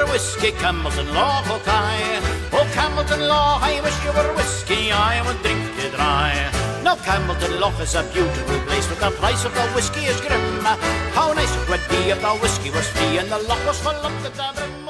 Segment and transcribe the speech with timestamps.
[0.00, 2.20] were whiskey, Campbellton Law, Hawkeye.
[2.52, 6.50] Oh, Campbellton Law, I wish you were whiskey, I would drink it dry.
[6.82, 10.64] Now Campbellton Loch is a beautiful place, but the price of the whiskey is grim.
[11.16, 13.92] How nice it would be if the whiskey was free and the loch was full
[13.92, 14.89] to the brim.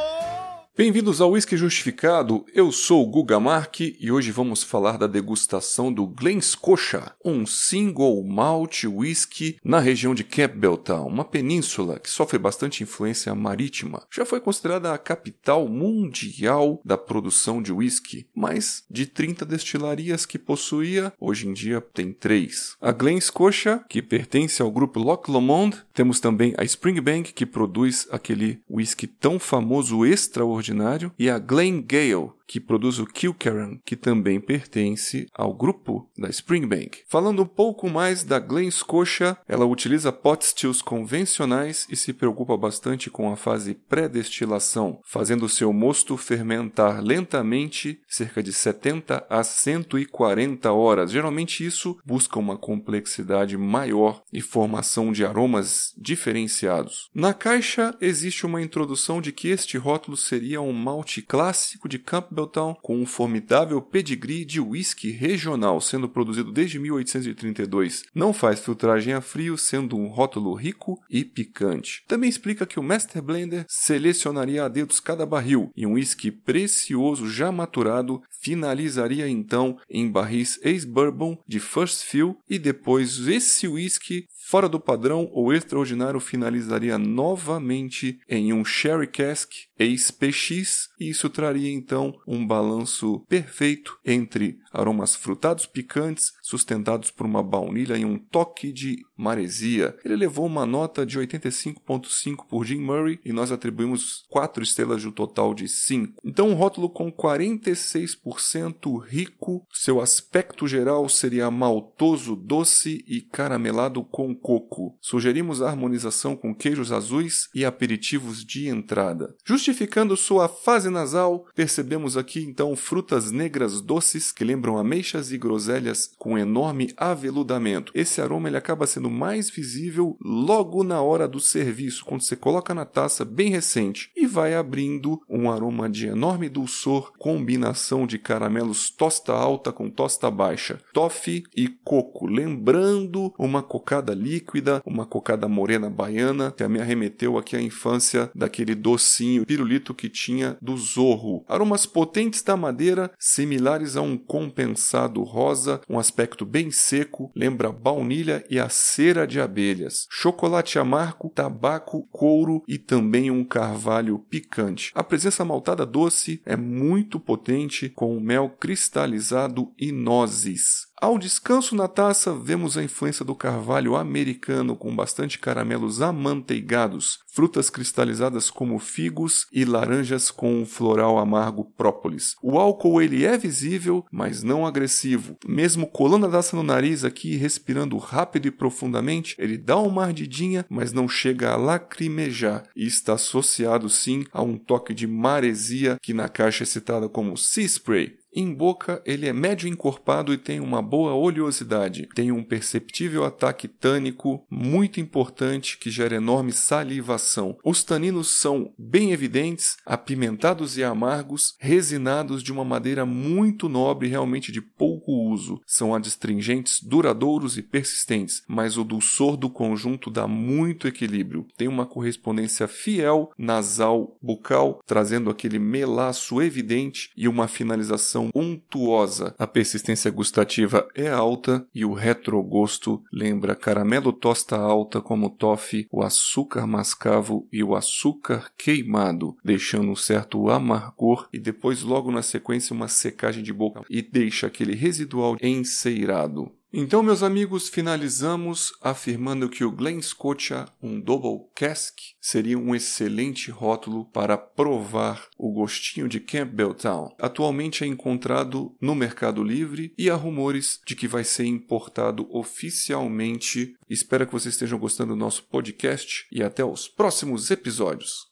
[0.81, 5.93] Bem-vindos ao Whisky Justificado, eu sou o Guga Mark e hoje vamos falar da degustação
[5.93, 12.39] do Glen Scotia, um single malt whisky na região de Campbelltown, uma península que sofre
[12.39, 14.05] bastante influência marítima.
[14.11, 20.39] Já foi considerada a capital mundial da produção de whisky, mas de 30 destilarias que
[20.39, 22.77] possuía, hoje em dia tem 3.
[22.81, 28.09] A Glen Scotia, que pertence ao grupo Loch Lomond, temos também a Springbank, que produz
[28.11, 33.95] aquele whisky tão famoso extraordinário extraordinário, e a Glen Gale, que produz o Kilkerran, que
[33.95, 37.03] também pertence ao grupo da Springbank.
[37.07, 42.57] Falando um pouco mais da Glen Scotia, ela utiliza pot stills convencionais e se preocupa
[42.57, 50.73] bastante com a fase pré-destilação, fazendo seu mosto fermentar lentamente cerca de 70 a 140
[50.73, 51.12] horas.
[51.12, 57.11] Geralmente isso busca uma complexidade maior e formação de aromas diferenciados.
[57.14, 62.39] Na caixa existe uma introdução de que este rótulo seria um malte clássico de Campbell
[62.41, 68.05] Campbelltown com um formidável pedigree de whisky regional, sendo produzido desde 1832.
[68.14, 72.02] Não faz filtragem a frio, sendo um rótulo rico e picante.
[72.06, 77.28] Também explica que o Master Blender selecionaria a dedos cada barril e um whisky precioso
[77.28, 84.68] já maturado finalizaria então em barris ex-bourbon de First Fill e depois esse whisky fora
[84.68, 92.14] do padrão ou extraordinário finalizaria novamente em um sherry cask ex-PX e isso traria então
[92.31, 99.05] um balanço perfeito entre aromas frutados picantes, sustentados por uma baunilha e um toque de
[99.21, 99.95] maresia.
[100.05, 105.09] Ele levou uma nota de 85.5 por Jim Murray e nós atribuímos 4 estrelas de
[105.09, 106.21] um total de 5.
[106.25, 114.35] Então um rótulo com 46% rico, seu aspecto geral seria maltoso, doce e caramelado com
[114.35, 114.97] coco.
[115.01, 119.35] Sugerimos a harmonização com queijos azuis e aperitivos de entrada.
[119.45, 126.11] Justificando sua fase nasal, percebemos aqui então frutas negras doces que lembram ameixas e groselhas
[126.19, 127.92] com enorme aveludamento.
[127.95, 132.73] Esse aroma ele acaba sendo mais visível logo na hora do serviço, quando você coloca
[132.75, 139.32] na taça bem recente vai abrindo um aroma de enorme dulçor, combinação de caramelos tosta
[139.32, 146.52] alta com tosta baixa, toffee e coco, lembrando uma cocada líquida, uma cocada morena baiana,
[146.52, 151.44] que me arremeteu aqui à infância daquele docinho pirulito que tinha do zorro.
[151.49, 158.44] Aromas potentes da madeira, similares a um compensado rosa, um aspecto bem seco, lembra baunilha
[158.49, 164.93] e a cera de abelhas, chocolate amargo, tabaco, couro e também um carvalho picante.
[164.94, 170.89] A presença maltada doce é muito potente com mel cristalizado e nozes.
[171.00, 177.70] Ao descanso na taça, vemos a influência do carvalho americano com bastante caramelos amanteigados, frutas
[177.70, 182.37] cristalizadas como figos e laranjas com um floral amargo própolis.
[182.43, 185.38] O álcool ele é visível, mas não agressivo.
[185.46, 190.67] Mesmo colando a taça no nariz aqui, respirando rápido e profundamente, ele dá uma ardidinha,
[190.69, 196.12] mas não chega a lacrimejar e está associado sim a um toque de maresia que
[196.12, 198.19] na caixa é citada como Sea Spray.
[198.32, 202.08] Em boca, ele é médio encorpado e tem uma boa oleosidade.
[202.14, 207.56] Tem um perceptível ataque tânico muito importante que gera enorme salivação.
[207.64, 214.52] Os taninos são bem evidentes, apimentados e amargos, resinados de uma madeira muito nobre realmente
[214.52, 215.61] de pouco uso.
[215.67, 221.47] São adstringentes duradouros e persistentes, mas o dulçor do conjunto dá muito equilíbrio.
[221.56, 229.35] Tem uma correspondência fiel nasal bucal, trazendo aquele melaço evidente e uma finalização untuosa.
[229.38, 236.03] A persistência gustativa é alta e o retrogosto lembra caramelo tosta alta como toffee, o
[236.03, 242.75] açúcar mascavo e o açúcar queimado, deixando um certo amargor e depois logo na sequência
[242.75, 246.52] uma secagem de boca e deixa aquele residual enceirado.
[246.73, 253.50] Então, meus amigos, finalizamos afirmando que o Glen Scotia, um Double Cask, seria um excelente
[253.50, 257.08] rótulo para provar o gostinho de Campbelltown.
[257.19, 263.75] Atualmente é encontrado no Mercado Livre e há rumores de que vai ser importado oficialmente.
[263.88, 268.31] Espero que vocês estejam gostando do nosso podcast e até os próximos episódios.